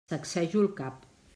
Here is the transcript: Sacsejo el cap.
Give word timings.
Sacsejo 0.11 0.63
el 0.65 0.71
cap. 0.81 1.07